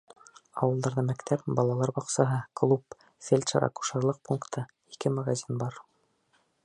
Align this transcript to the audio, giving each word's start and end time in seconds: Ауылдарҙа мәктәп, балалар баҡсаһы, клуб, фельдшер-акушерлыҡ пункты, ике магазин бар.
Ауылдарҙа 0.67 1.01
мәктәп, 1.09 1.43
балалар 1.59 1.91
баҡсаһы, 1.97 2.39
клуб, 2.61 2.97
фельдшер-акушерлыҡ 3.27 4.21
пункты, 4.31 4.65
ике 4.97 5.13
магазин 5.19 5.63
бар. 5.65 5.79